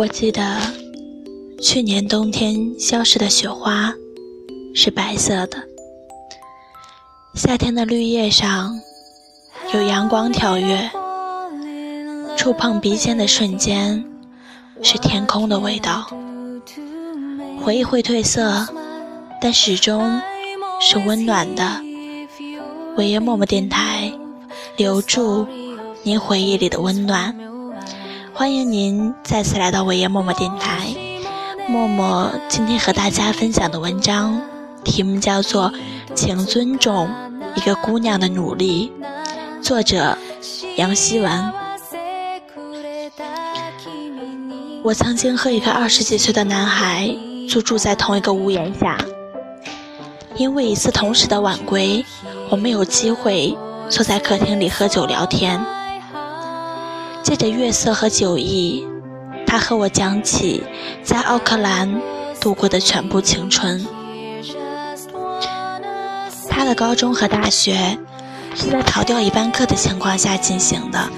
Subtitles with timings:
[0.00, 0.56] 我记得
[1.60, 3.92] 去年冬天消失的雪花
[4.74, 5.58] 是白色的，
[7.34, 8.80] 夏天的绿叶上
[9.74, 10.90] 有阳光跳跃，
[12.34, 14.02] 触碰鼻尖的瞬间
[14.82, 16.06] 是天空的味道。
[17.62, 18.66] 回忆会褪色，
[19.38, 20.18] 但始终
[20.80, 21.78] 是温暖的。
[22.96, 24.10] 维耶默默电台，
[24.78, 25.46] 留住
[26.02, 27.36] 您回忆里的温暖。
[28.40, 30.86] 欢迎您再次来到维耶默默电台。
[31.68, 34.40] 默默今天和大家分享的文章
[34.82, 35.70] 题目叫做
[36.14, 37.10] 《请尊重
[37.54, 38.90] 一个姑娘的努力》，
[39.62, 40.16] 作者
[40.78, 41.52] 杨希文。
[44.82, 47.14] 我曾经和一个二十几岁的男孩
[47.46, 48.96] 租住在同一个屋檐下，
[50.36, 52.02] 因为一次同时的晚归。
[52.48, 53.54] 我们有机会
[53.90, 55.62] 坐在客厅里喝酒聊天，
[57.30, 58.84] 借着月色和酒意，
[59.46, 60.64] 他和我讲起
[61.04, 62.02] 在奥克兰
[62.40, 63.86] 度过的全部青春。
[66.48, 67.96] 他的高中和大学
[68.56, 71.08] 是在逃掉一班课的情况下进行的，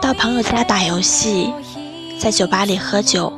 [0.00, 1.52] 到朋友家打游戏，
[2.18, 3.30] 在酒吧里喝酒。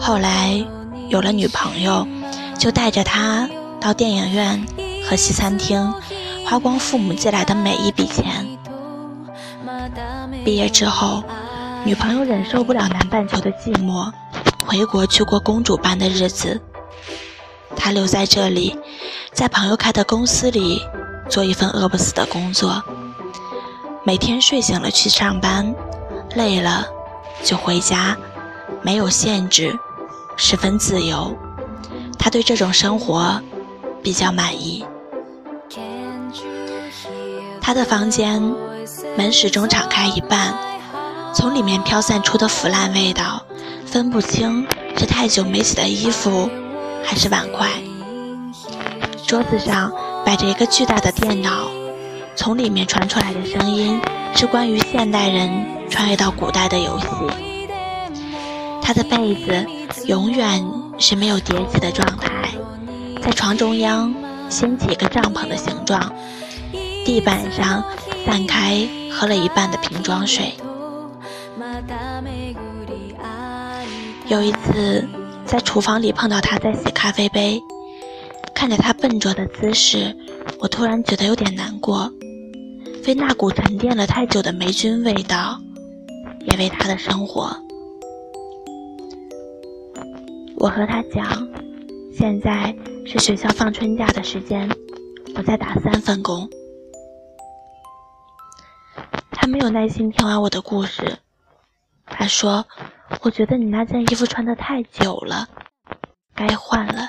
[0.00, 0.60] 后来
[1.06, 2.04] 有了女朋友，
[2.58, 3.48] 就带着他
[3.80, 4.66] 到电影院。
[5.08, 5.94] 和西餐厅
[6.44, 8.57] 花光父母寄来的每一笔钱。
[10.44, 11.22] 毕业之后，
[11.84, 14.10] 女朋友忍受不了南半球的寂寞，
[14.66, 16.60] 回国去过公主般的日子。
[17.76, 18.76] 他留在这里，
[19.32, 20.82] 在朋友开的公司里
[21.28, 22.82] 做一份饿不死的工作，
[24.04, 25.74] 每天睡醒了去上班，
[26.34, 26.86] 累了
[27.42, 28.16] 就回家，
[28.82, 29.78] 没有限制，
[30.36, 31.36] 十分自由。
[32.18, 33.40] 他对这种生活
[34.02, 34.84] 比较满意。
[37.60, 38.42] 他的房间
[39.16, 40.54] 门始终敞开一半，
[41.34, 43.42] 从里面飘散出的腐烂味道，
[43.86, 44.66] 分不清
[44.96, 46.48] 是太久没洗的衣服，
[47.04, 47.68] 还是碗筷。
[49.26, 49.92] 桌子上
[50.24, 51.68] 摆着一个巨大的电脑，
[52.34, 54.00] 从里面传出来的声音
[54.34, 55.50] 是关于现代人
[55.90, 57.06] 穿越到古代的游戏。
[58.80, 59.66] 他的被子
[60.06, 60.64] 永远
[60.98, 62.48] 是没有叠起的状态，
[63.22, 64.14] 在床中央
[64.48, 66.10] 掀起一个帐篷的形状。
[67.04, 67.82] 地板上
[68.28, 70.52] 散开喝了一半的瓶装水。
[74.26, 75.02] 有一次
[75.46, 77.58] 在厨房里碰到他在洗咖啡杯，
[78.54, 80.14] 看着他笨拙的姿势，
[80.60, 82.12] 我突然觉得有点难过，
[83.06, 85.58] 为那股沉淀了太久的霉菌味道，
[86.44, 87.50] 也为他的生活。
[90.58, 91.48] 我和他讲，
[92.12, 94.68] 现在是学校放春假的时间，
[95.34, 96.46] 我在打三份工。
[99.48, 101.16] 没有耐心听完我的故事，
[102.04, 102.66] 他说
[103.24, 105.48] ：“我觉得你那件衣服穿的太久了，
[106.34, 107.08] 该换了。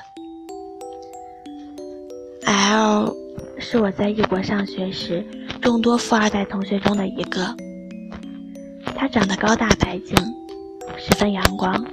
[2.46, 3.14] ”L
[3.60, 5.26] 是我在异国上学时
[5.62, 7.54] 众多富二代同学中的一个，
[8.96, 10.16] 他长得高大白净，
[10.98, 11.86] 十分阳光，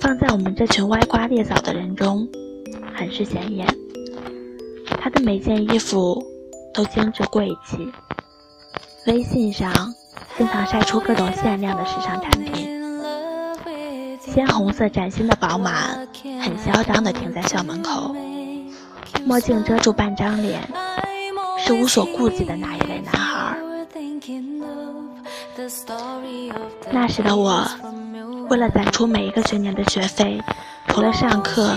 [0.00, 2.28] 放在我们这群歪瓜裂枣的人中
[2.94, 3.66] 很是显眼。
[5.00, 6.22] 他的每件衣服
[6.74, 7.90] 都精致贵气。
[9.06, 9.94] 微信上
[10.38, 12.68] 经常晒出各种限量的时尚产品，
[14.20, 15.72] 鲜红色崭新的宝马
[16.40, 18.14] 很嚣张地停在校门口，
[19.24, 20.62] 墨镜遮住半张脸，
[21.58, 23.56] 是无所顾忌的那一类男孩。
[26.92, 27.66] 那时的我，
[28.48, 30.40] 为了攒出每一个学年的学费，
[30.88, 31.76] 除了上课，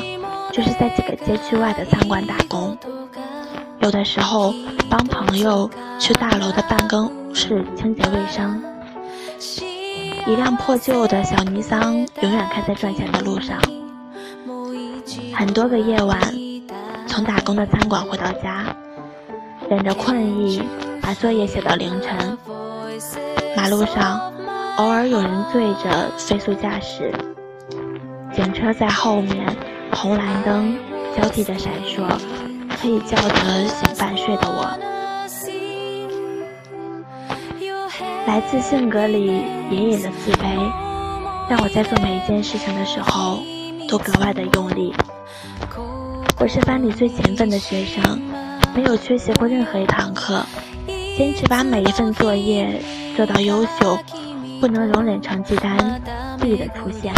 [0.51, 2.77] 就是在几个街区外的餐馆打工。
[3.85, 4.51] 有的时候
[4.89, 5.69] 帮朋友
[5.99, 8.59] 去大楼的办公室清洁卫生，
[10.25, 13.61] 一辆破旧的小尼桑永远开在赚钱的路上。
[15.35, 16.19] 很多个夜晚，
[17.05, 18.75] 从打工的餐馆回到家，
[19.69, 20.63] 忍着困意
[20.99, 22.35] 把作业写到凌晨。
[23.55, 24.33] 马路上
[24.77, 27.13] 偶尔有人醉着飞速驾驶，
[28.33, 29.55] 警车在后面，
[29.91, 30.75] 红蓝灯
[31.15, 32.01] 交替着闪烁。
[32.81, 34.77] 可以叫得醒半睡的我，
[38.27, 39.41] 来自性格里
[39.71, 40.71] 隐隐的自卑，
[41.49, 43.39] 让我在做每一件事情的时候
[43.89, 44.93] 都格外的用力。
[46.37, 48.21] 我是班里最勤奋的学生，
[48.75, 50.45] 没有缺席过任何一堂课，
[51.17, 52.81] 坚持把每一份作业
[53.15, 53.97] 做到优秀，
[54.59, 56.01] 不能容忍成绩单
[56.39, 57.13] B 的出现，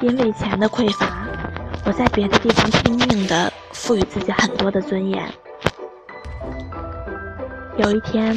[0.00, 1.27] 因为钱的匮乏。
[1.84, 5.28] 我在别的地方拼命的赋予自己很多的尊严。
[7.76, 8.36] 有一天，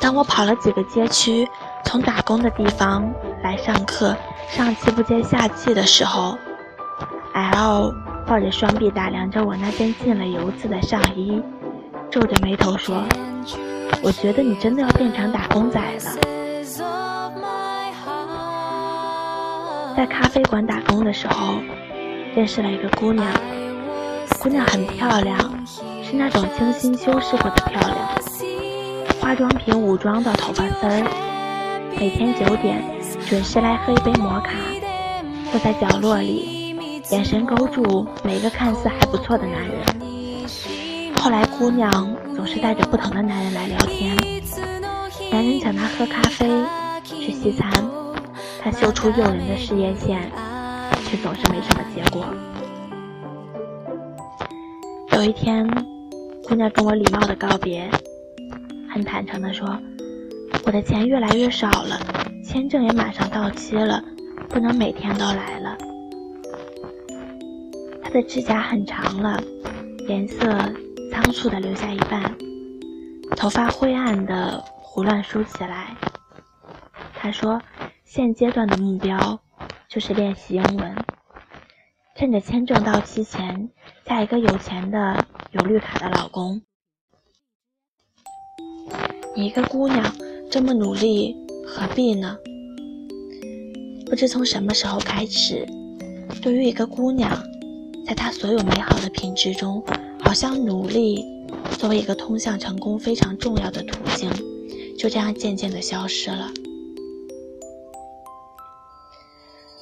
[0.00, 1.46] 当我跑了几个街区，
[1.84, 4.16] 从打工的地方来上课，
[4.48, 6.38] 上气不接下气的时候
[7.34, 7.92] ，L
[8.26, 11.42] 抱着双臂打量着我那件进了油渍的上衣，
[12.10, 13.02] 皱着眉头说
[14.02, 16.00] ：“我觉得你真的要变成打工仔了。”
[19.96, 21.54] 在咖啡馆打工的时候，
[22.34, 23.26] 认识了一个姑娘，
[24.40, 25.38] 姑娘很漂亮，
[26.02, 27.96] 是那种精心修饰过的漂亮，
[29.20, 31.06] 化妆品武装到头发丝儿，
[31.98, 32.82] 每天九点
[33.26, 34.52] 准时来喝一杯摩卡，
[35.50, 36.76] 坐在角落里，
[37.10, 39.84] 眼神勾住每个看似还不错的男人。
[41.16, 44.16] 后来姑娘总是带着不同的男人来聊天，
[45.32, 46.48] 男人请她喝咖啡，
[47.04, 47.68] 吃西餐。
[48.62, 50.30] 她秀出诱人的事业线，
[51.08, 52.26] 却总是没什么结果。
[55.16, 55.66] 有一天，
[56.46, 57.90] 姑娘跟我礼貌的告别，
[58.92, 59.66] 很坦诚的说
[60.66, 61.98] ：“我的钱越来越少了，
[62.44, 64.04] 签证也马上到期了，
[64.50, 65.78] 不能每天都来了。”
[68.04, 69.42] 她的指甲很长了，
[70.08, 70.46] 颜色
[71.10, 72.36] 仓促的留下一半，
[73.34, 75.96] 头发灰暗的胡乱梳起来。
[77.14, 77.58] 她说。
[78.04, 79.38] 现阶段的目标
[79.88, 80.94] 就是练习英文，
[82.14, 83.70] 趁着签证到期前
[84.04, 86.60] 嫁一个有钱的、有绿卡的老公。
[89.34, 90.14] 一个姑娘
[90.50, 91.34] 这么努力，
[91.66, 92.36] 何必呢？
[94.04, 95.66] 不知从什么时候开始，
[96.42, 97.42] 对于一个姑娘，
[98.06, 99.82] 在她所有美好的品质中，
[100.22, 101.24] 好像努力
[101.78, 104.30] 作为一个通向成功非常重要的途径，
[104.98, 106.50] 就这样渐渐的消失了。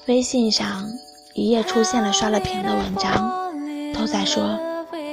[0.09, 0.89] 微信上
[1.35, 3.53] 一夜出现了刷了屏的文章，
[3.93, 4.57] 都在说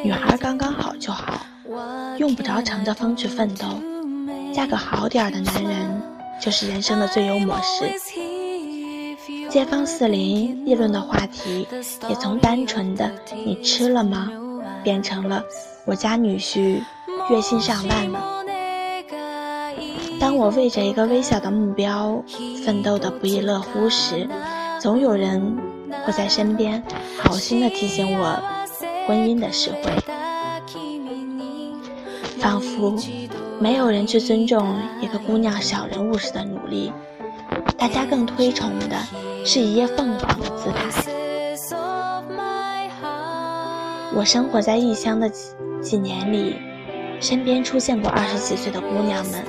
[0.04, 1.44] 女孩刚刚好就好，
[2.20, 3.66] 用不着乘着风去奋斗，
[4.54, 6.00] 嫁个好点的男人
[6.40, 7.92] 就是人生的最优模式。
[9.50, 11.68] 街坊四邻议论的话题
[12.08, 13.12] 也从单纯的
[13.46, 14.30] “你吃了吗”
[14.84, 15.44] 变成了
[15.86, 16.80] “我家女婿
[17.32, 18.20] 月薪上万呢”。
[20.20, 22.24] 当我为着一个微小的目标
[22.64, 24.30] 奋斗的不亦乐乎时，
[24.84, 25.58] 总有人
[26.06, 26.84] 会在身边，
[27.18, 28.38] 好心的提醒我
[29.08, 29.80] 婚姻的实惠，
[32.38, 32.94] 仿佛
[33.62, 36.92] 没有人去尊重一个姑娘小人物时的努力，
[37.78, 38.98] 大家更推崇的
[39.46, 40.90] 是一夜凤凰的姿态。
[44.14, 46.58] 我生活在异乡的几几年里，
[47.22, 49.46] 身边出现过二十几岁的姑娘们，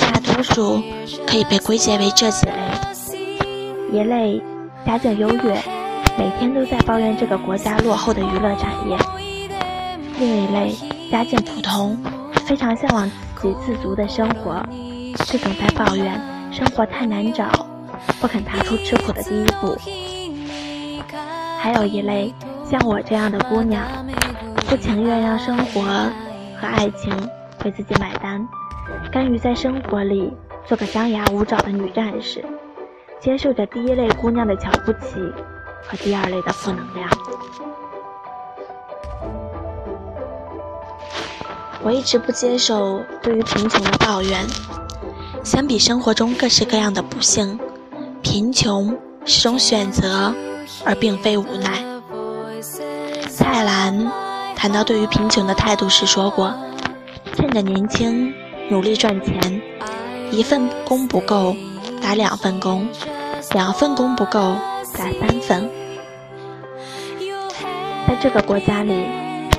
[0.00, 0.82] 大多数
[1.28, 2.87] 可以被归结为这几类。
[3.90, 4.42] 一类
[4.84, 5.54] 家境优越，
[6.18, 8.96] 每天都在抱怨这个国家落后的娱乐产业；
[10.18, 10.74] 另一类
[11.10, 11.96] 家境普通，
[12.46, 14.62] 非常向往自给自足的生活，
[15.24, 16.20] 却总在抱怨
[16.50, 17.48] 生活太难找，
[18.20, 19.74] 不肯踏出吃苦的第一步。
[21.58, 22.32] 还有一类
[22.64, 23.82] 像我这样的姑娘，
[24.68, 25.80] 不情愿让生活
[26.60, 27.10] 和爱情
[27.64, 28.46] 为自己买单，
[29.10, 30.30] 甘于在生活里
[30.66, 32.44] 做个张牙舞爪的女战士。
[33.20, 35.14] 接受着第一类姑娘的瞧不起
[35.86, 37.10] 和第二类的负能量，
[41.82, 44.46] 我一直不接受对于贫穷的抱怨。
[45.44, 47.58] 相比生活中各式各样的不幸，
[48.22, 50.32] 贫穷是种选择，
[50.84, 51.84] 而并非无奈。
[53.28, 54.10] 蔡澜
[54.54, 56.54] 谈到对于贫穷的态度时说过
[57.34, 58.32] ：“趁着年轻，
[58.70, 59.60] 努力赚钱，
[60.30, 61.56] 一份工不够。”
[62.00, 62.88] 打两份工，
[63.54, 64.56] 两份工不够，
[64.94, 65.70] 打三份。
[68.06, 69.04] 在这个国家里，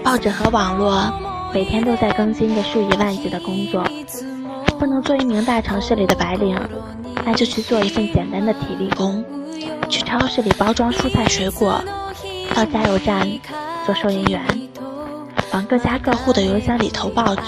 [0.03, 1.11] 报纸和网络
[1.53, 3.83] 每天都在更新着数以万计的工作。
[4.77, 6.57] 不能做一名大城市里的白领，
[7.25, 9.23] 那就去做一份简单的体力工，
[9.89, 11.81] 去超市里包装蔬菜水果，
[12.55, 13.27] 到加油站
[13.85, 14.41] 做收银员，
[15.51, 17.41] 往各家各户的邮箱里投报纸。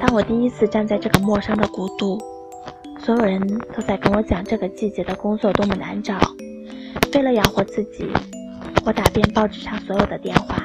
[0.00, 2.18] 当我第一次站在这个陌生的国度，
[3.04, 3.40] 所有人
[3.74, 6.18] 都在跟我讲这个季节的工作多么难找。
[7.14, 8.06] 为了养活自己，
[8.84, 10.62] 我打遍报纸上所有的电话，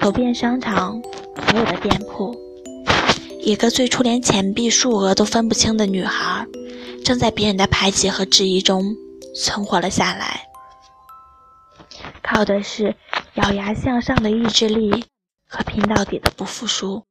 [0.00, 1.00] 走遍商场
[1.48, 2.34] 所有的店铺。
[3.40, 6.46] 一个最初连钱币数额都分不清的女孩，
[7.04, 8.84] 正在别人的排挤和质疑中
[9.34, 10.42] 存活了下来，
[12.22, 12.94] 靠的是
[13.34, 15.04] 咬牙向上的意志力
[15.48, 17.04] 和拼到底的不服输。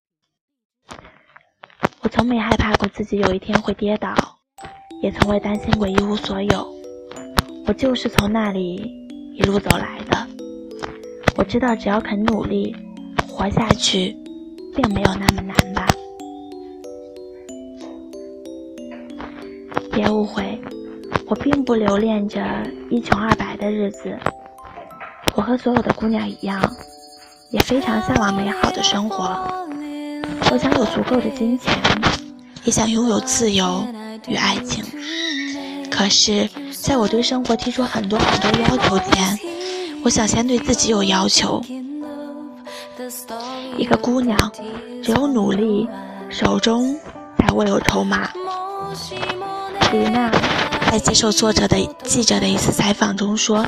[2.02, 4.31] 我从没害怕过自己有一天会跌倒，
[5.01, 6.67] 也从未担心过一无所有。
[7.67, 8.91] 我就是从那里
[9.34, 10.27] 一路走来的。
[11.38, 12.75] 我知道，只要肯努力，
[13.27, 14.15] 活下去，
[14.75, 15.88] 并没有那么难吧。
[19.93, 20.60] 别误会，
[21.27, 22.41] 我并不留恋着
[22.89, 24.17] 一穷二白的日子。
[25.36, 26.62] 我和所有的姑娘一样，
[27.51, 29.25] 也非常向往美好的生活。
[30.51, 31.74] 我想有足够的金钱，
[32.65, 33.86] 也想拥有自由
[34.28, 34.84] 与爱情。
[35.90, 39.40] 可是，在我对生活提出很多很多要求前，
[40.04, 41.63] 我想先对自己有要求。
[43.78, 44.38] 一个姑娘，
[45.04, 45.88] 只有努力，
[46.30, 46.96] 手中
[47.38, 48.30] 才握有筹码。
[49.92, 50.32] 李娜
[50.90, 53.66] 在接受作者的记者的一次采访中说：“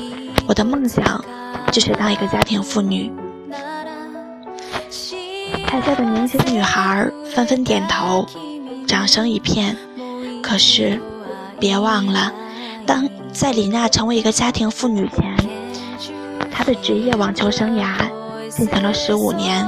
[0.48, 1.24] 我的梦想
[1.70, 3.12] 就是当一个家庭妇女。”
[5.66, 8.26] 台下的年轻女孩纷纷点头，
[8.86, 9.76] 掌声一片。
[10.46, 11.00] 可是，
[11.58, 12.30] 别忘了，
[12.86, 15.34] 当在李娜成为一个家庭妇女前，
[16.50, 17.96] 她的职业网球生涯
[18.50, 19.66] 进行了十五年，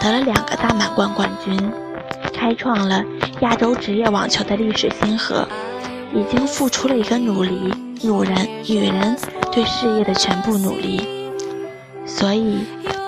[0.00, 1.54] 得了两个大满贯冠军，
[2.32, 3.04] 开创了
[3.40, 5.46] 亚洲职业网球的历史新河。
[6.14, 9.16] 已经付出了一个努力，女人女人
[9.52, 11.06] 对事业的全部努力，
[12.06, 12.60] 所以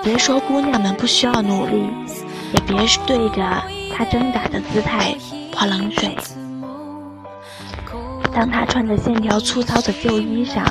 [0.03, 1.89] 别说姑娘们不需要努力，
[2.53, 2.75] 也别
[3.07, 3.63] 对着
[3.95, 5.15] 她挣扎的姿态
[5.51, 6.15] 泼冷水。
[8.39, 10.63] 当他穿着线条粗糙的旧衣裳，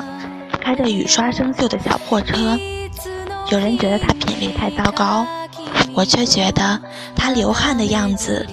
[0.58, 2.58] 开着雨刷生锈的小破车，
[3.50, 5.26] 有人觉得他品味太糟糕，
[5.94, 6.80] 我却觉得
[7.14, 8.46] 他流汗的样子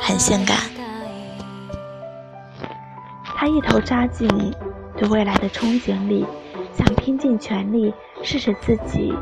[0.00, 0.56] 很性感。
[3.36, 4.26] 他一头扎进
[4.96, 6.24] 对未来的憧憬里，
[6.74, 7.92] 想拼尽全力
[8.22, 9.12] 试试自己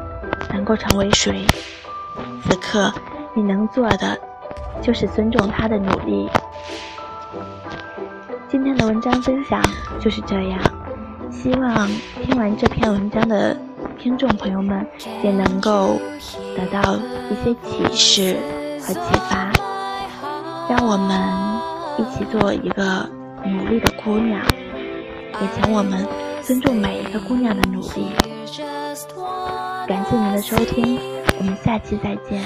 [0.52, 1.44] 能够成为谁。
[2.44, 2.94] 此刻
[3.34, 4.16] 你能做的
[4.80, 6.30] 就是尊重他的努力。
[8.52, 9.62] 今天的文章分享
[9.98, 10.60] 就是这样，
[11.30, 11.88] 希望
[12.22, 13.56] 听完这篇文章的
[13.98, 14.86] 听众朋友们
[15.22, 15.98] 也能够
[16.54, 16.94] 得到
[17.30, 18.36] 一些启示
[18.78, 19.50] 和启发，
[20.68, 21.18] 让我们
[21.96, 23.08] 一起做一个。
[23.44, 24.40] 努力的姑娘，
[25.40, 26.06] 也请我们
[26.42, 28.12] 尊重每一个姑娘的努力。
[29.88, 31.00] 感谢您的收听，
[31.40, 32.40] 我们下期再见。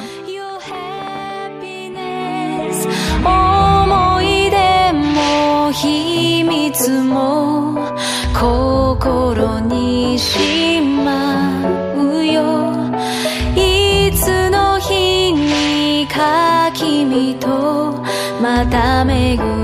[18.56, 19.55] また巡り